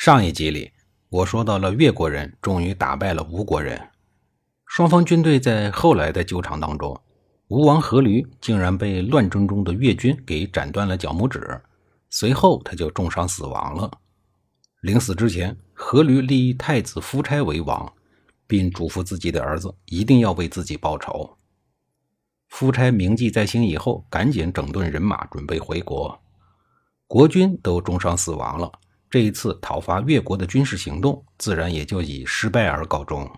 [0.00, 0.70] 上一集里，
[1.08, 3.90] 我说到了越国人终于打败了吴国人，
[4.64, 6.98] 双方军队在后来的纠缠当中，
[7.48, 11.60] 吴王阖闾竟然被乱争中的越军给斩断了脚拇指，
[12.10, 13.90] 随后他就重伤死亡了。
[14.82, 17.92] 临死之前，阖闾立太子夫差为王，
[18.46, 21.36] 并嘱咐自己的儿子一定要为自己报仇。
[22.46, 26.16] 夫差铭记在心以后，赶紧整顿人马，准备回国。
[27.08, 28.70] 国君都重伤死亡了。
[29.10, 33.30] 这一次讨伐越国的军事行动，自然也就以失败而告终。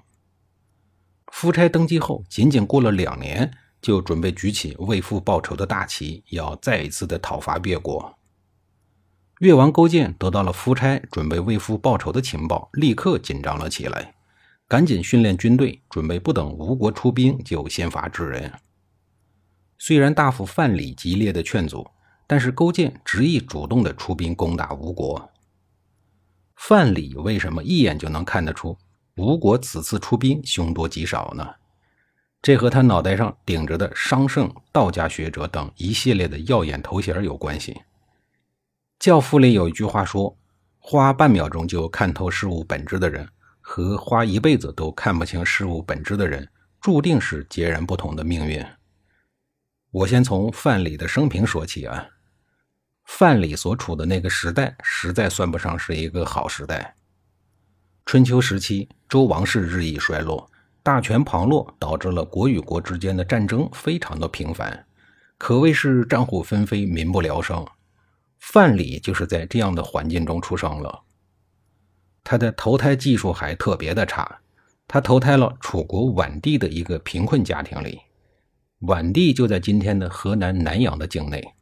[1.33, 8.19] 夫差登基后，仅仅过了两年，就准备举起为父报仇的大旗，要再一次的讨伐越国。
[9.39, 14.15] 越王勾践得到了夫差准备为父报仇的情报，立刻紧张了起来，
[14.67, 18.53] 赶紧训练军队，准备不等吴国出兵就先发制人。
[19.79, 21.89] 虽然大夫范蠡激烈的劝阻，
[22.27, 25.31] 但是勾践执意主动的出兵攻打吴国。
[26.62, 28.77] 范蠡为什么一眼就能看得出
[29.16, 31.55] 吴国此次出兵凶多吉少呢？
[32.42, 37.81] 这和他脑袋上顶着的商圣、道家学者等一系列的耀眼头衔有关系。
[38.98, 40.36] 教父里有一句话说
[40.78, 43.27] ：“花半秒钟就看透事物本质的人，
[43.62, 46.47] 和花一辈子都看不清事物本质的人，
[46.78, 48.64] 注定是截然不同的命运。”
[49.91, 52.06] 我先从范蠡的生平说起啊。
[53.12, 56.94] 范蠡所处的那个时代，实在算不上是一个好时代。
[58.06, 60.48] 春秋时期，周王室日益衰落，
[60.83, 64.87] 大权旁落，导致了国与国之间的战争非常的频繁，
[65.37, 67.66] 可谓是战火纷飞，民不聊生。
[68.38, 71.03] 范蠡就是在这样的环境中出生了。
[72.22, 74.41] 他的投胎技术还特别的差，
[74.87, 78.00] 他投胎了楚国宛地的一个贫困家庭里，
[78.82, 81.54] 宛地就在今天的河南南阳的境内。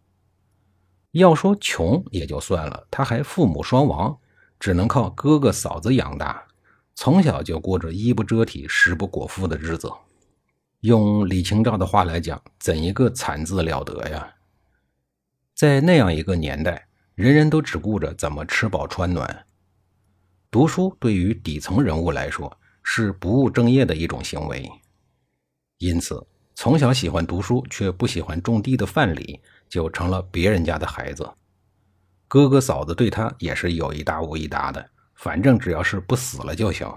[1.12, 4.19] 要说穷也就算了，他还父母双亡，
[4.60, 6.46] 只能靠哥哥嫂子养大，
[6.94, 9.91] 从小就过着衣不遮体、食不果腹的日子。
[10.80, 14.34] 用李清照的话来讲，怎一个惨字了得呀！
[15.54, 19.46] 在那样一个年代，人人都只顾着怎么吃饱穿暖，
[20.50, 24.70] 读书对于底层人物来说是不务正业的一种行为。
[25.78, 29.40] 因此，从小喜欢读书却不喜欢种地的范蠡。
[29.69, 31.31] 就成了别人家的孩子，
[32.27, 36.91] 哥哥嫂子对他也是有一搭无一搭的，反正只要是不死了就行。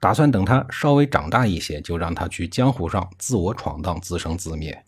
[0.00, 4.84] 打算等他稍微长大一些，就让他去江湖上自我闯荡，自生自灭。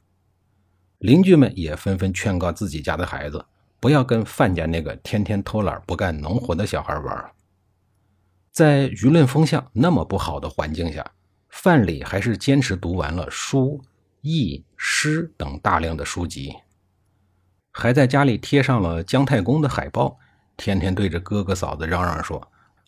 [0.99, 3.45] 邻居们也纷纷劝告自己家的孩子，
[3.81, 7.31] 不要跟范家那个天天偷懒不干农活的小孩玩。
[8.51, 11.05] 在舆论风向那么不好的环境下，
[11.49, 13.81] 范蠡还是坚持读完了书、
[14.23, 16.55] 易、诗等大量的书籍。
[17.79, 20.19] 还在家里贴上了姜太公的海报，
[20.57, 22.41] 天天对着哥哥嫂子嚷嚷说：“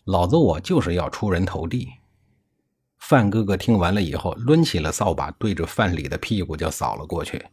[0.05, 1.87] 老子我就是要出人头地。”
[2.97, 7.45] 范哥哥听完了以后，抡起了扫把，对着范蠡的屁股就扫了过去。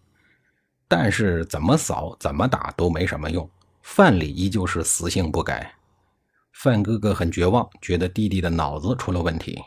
[0.88, 3.46] 但是怎么扫、怎么打都没什么用，
[3.82, 5.74] 范蠡依旧是死性不改。
[6.54, 9.62] 范哥哥很绝望，觉得弟弟的脑子出了问题。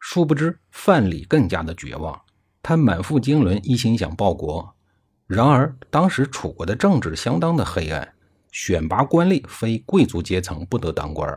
[0.00, 2.20] 殊不知，范蠡更加的绝望，
[2.62, 4.74] 他满腹经纶，一心想报国。
[5.28, 8.14] 然而，当时楚国的政治相当的黑暗，
[8.50, 11.30] 选拔官吏非贵族阶层不得当官。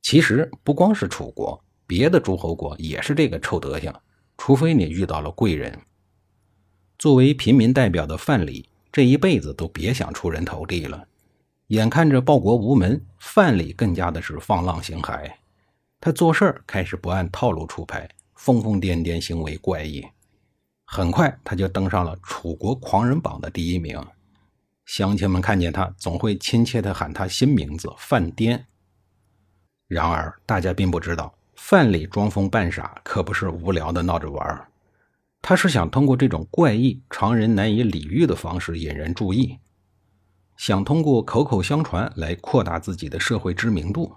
[0.00, 3.92] 其实不光是楚国，别的诸侯国也是这个臭德行，
[4.36, 5.76] 除非你遇到了贵人。
[7.00, 11.04] 作为平民代表的范蠡，这一辈子都别想出人头地了。
[11.66, 15.28] 眼看着报国无门，范蠡更加的是放浪形骸。
[16.00, 20.06] 他做事儿开始不按套路出牌，疯疯癫癫，行为怪异。
[20.90, 24.02] 很快，他就登上了楚国狂人榜的第一名。
[24.86, 28.66] 乡亲们看见他，总会亲切地喊他新名字“范颠”。
[29.86, 34.68] 然而，大家并不知道，范蠡装疯扮傻可不是无聊的闹着玩
[35.42, 39.58] 他是想通过这种怪异、常人难以理喻的方式引人注意，
[40.56, 44.16] 想通过口口相传来扩大自己的社会知名度。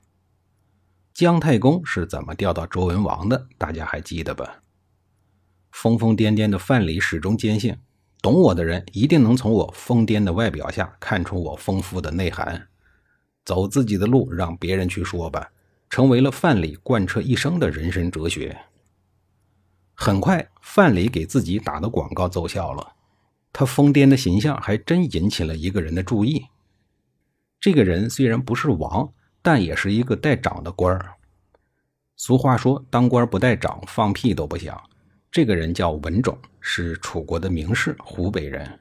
[1.14, 3.50] 姜太公是怎么调到周文王的？
[3.58, 4.64] 大家还记得吧？
[5.72, 7.76] 疯疯癫癫的范蠡始终坚信，
[8.22, 12.68] 懂我的人一定能从我疯癫的外表下看出我丰富的内涵。
[13.44, 15.52] 走自己的路，让别人去说吧，
[15.90, 18.56] 成为了范蠡贯彻一生的人生哲学。
[19.96, 22.94] 很快，范蠡给自己打的广告奏效了，
[23.52, 26.46] 他疯癫的形象还真引起了一个人的注意。
[27.60, 31.14] 这个人虽然不是王，但也是一个带长的官儿。
[32.16, 34.80] 俗话说：“当官不带长，放屁都不响。”
[35.32, 38.80] 这个人叫文种，是楚国的名士，湖北人。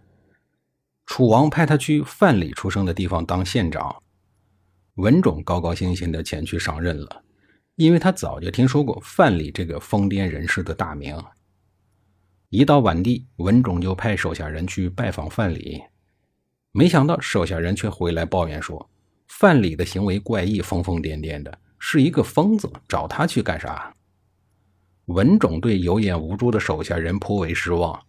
[1.07, 4.03] 楚王派他去范蠡出生的地方当县长，
[4.95, 7.23] 文种高高兴兴地前去上任了，
[7.77, 11.17] 因为他早就听说过范蠡这个疯癫人士的大名。
[12.49, 15.81] 一到晚地，文种就派手下人去拜访范蠡，
[16.73, 18.91] 没想到手下人却回来抱怨说，
[19.29, 23.95] 范蠡的行为怪异，疯疯癫癫的，是一个疯子，找他去干啥？
[25.11, 28.01] 文种对有眼无珠的手下人颇为失望，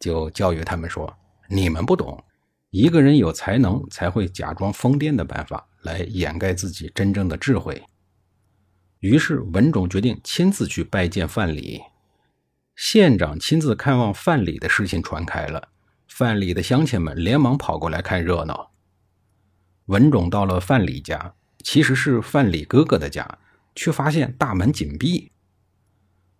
[0.00, 1.16] 就教育他们说
[1.48, 2.24] ：“你们不懂，
[2.70, 7.80] 一个人有才能才会假装疯癫的办法来掩盖自己真正的智慧。”
[8.98, 11.80] 于是文种决定亲自去拜见范蠡。
[12.74, 15.68] 县长亲自看望范蠡的事情传开了，
[16.08, 18.72] 范蠡的乡亲们连忙跑过来看热闹。
[19.86, 23.38] 文种到了范蠡家，其实是范蠡哥哥的家，
[23.76, 25.30] 却发现大门紧闭。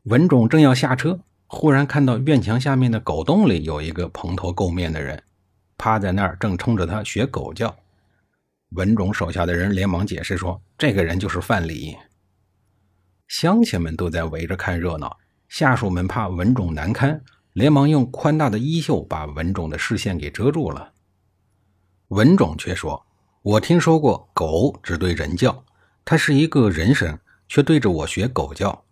[0.09, 5.23] 文种正要下车，忽然看到院墙下面的狗洞里有一个蓬头垢面的人，
[5.77, 7.77] 趴在那儿正冲着他学狗叫。
[8.71, 11.95] 文种手下的人连忙解释说：“这个人就是范蠡。”
[13.29, 15.19] 乡亲们都在围着看热闹，
[15.51, 17.23] 下属们怕文种难堪，
[17.53, 20.93] 连忙用宽大的衣袖把文种的视线给遮住了。
[22.09, 23.05] 文种却说
[23.43, 25.65] ：“我听说过狗只对人叫，
[26.07, 28.85] 它是一个人声，却对着我学狗叫。”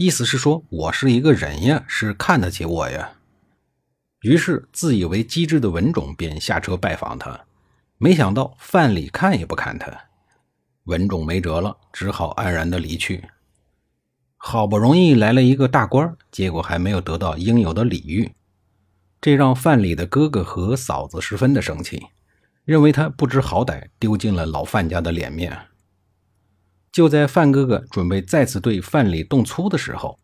[0.00, 3.12] 意思是说，我是一个人呀，是看得起我呀。
[4.22, 7.38] 于是，自以为机智的文种便下车拜访他，
[7.98, 9.92] 没想到范蠡看也不看他。
[10.84, 13.22] 文种没辙了，只好黯然的离去。
[14.38, 18.32] 好不容易来了一个大官，结果还没有得到应有的礼遇，
[19.20, 22.06] 这让范蠡的哥哥和嫂子十分的生气，
[22.64, 25.54] 认为他不知好歹，丢尽了老范家的脸面。
[26.92, 30.18] 就在范哥哥准备再次对范蠡动粗的时候，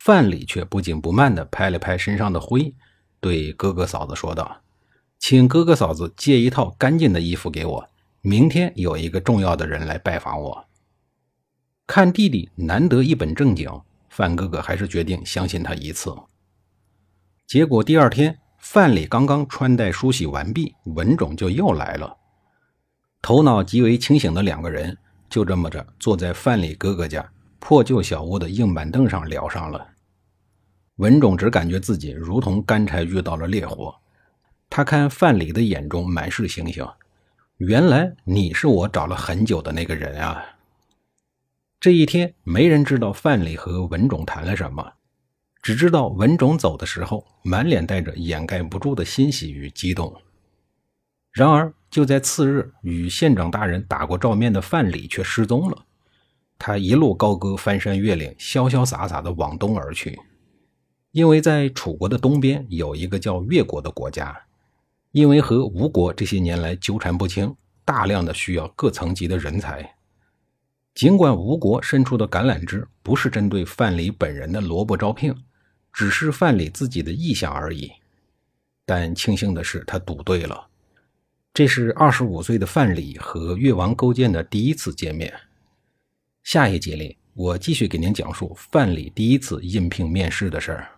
[0.00, 2.74] 范蠡却不紧不慢地拍了拍身上的灰，
[3.20, 4.62] 对哥哥嫂子说道
[5.20, 7.88] ：“请哥哥嫂子借一套干净的衣服给我，
[8.20, 10.64] 明天有一个重要的人来拜访我。”
[11.86, 13.70] 看弟弟难得一本正经，
[14.08, 16.12] 范哥哥还是决定相信他一次。
[17.46, 22.16] 结果第二天，范蠡刚刚穿戴梳洗完毕，文种就又来了。
[23.22, 24.98] 头脑极为清醒的两个人。
[25.28, 29.86] 就这么着，坐在范蠡哥哥家破旧小屋的硬板凳上聊上了。
[30.96, 33.94] 文种只感觉自己如同干柴遇到了烈火，
[34.68, 36.86] 他看范蠡的眼中满是星星。
[37.58, 40.44] 原来你是我找了很久的那个人啊！
[41.80, 44.92] 这一天，没人知道范蠡和文种谈了什么，
[45.62, 50.12] 只知道文种走的时候，满脸带着掩盖不住的欣喜与激动。
[51.32, 55.84] 然而，就在次日，与县长大人打过照面的范蠡却失踪了。
[56.58, 60.18] 他一路高歌翻山越岭，潇潇洒洒地往东而去。
[61.12, 64.36] 因为在楚国的东边有一个叫越国的国家，
[65.12, 67.54] 因为和吴国这些年来纠缠不清，
[67.84, 69.94] 大量的需要各层级的人才。
[70.94, 75.34] 尽管吴国伸出的橄榄枝不是针对范蠡本人的萝卜招聘，
[75.92, 77.90] 只是范蠡自己的意向而已，
[78.84, 80.67] 但庆幸的是，他赌对了。
[81.58, 85.34] 这是二十五岁的范蠡和越王勾践的第一次见面。
[86.44, 90.88] 下一节里，我继续给您讲述范蠡第一次应聘面试的事儿。